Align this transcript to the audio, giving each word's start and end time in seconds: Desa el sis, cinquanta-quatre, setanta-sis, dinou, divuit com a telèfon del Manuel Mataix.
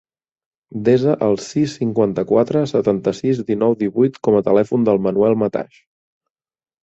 Desa 0.85 1.11
el 1.25 1.35
sis, 1.47 1.75
cinquanta-quatre, 1.81 2.63
setanta-sis, 2.71 3.41
dinou, 3.51 3.77
divuit 3.83 4.17
com 4.29 4.37
a 4.39 4.43
telèfon 4.49 4.87
del 4.89 5.03
Manuel 5.09 5.37
Mataix. 5.45 5.77